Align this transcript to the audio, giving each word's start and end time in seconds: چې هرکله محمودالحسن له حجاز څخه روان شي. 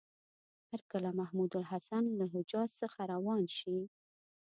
چې 0.57 0.63
هرکله 0.71 1.09
محمودالحسن 1.19 2.03
له 2.19 2.25
حجاز 2.33 2.69
څخه 2.81 2.99
روان 3.13 3.41
شي. 3.57 3.77